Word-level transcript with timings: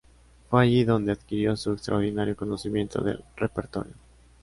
Fue 0.49 0.63
allí 0.63 0.83
donde 0.83 1.11
adquirió 1.11 1.55
su 1.55 1.73
extraordinario 1.73 2.35
conocimiento 2.35 3.03
del 3.03 3.23
repertorio. 3.35 3.93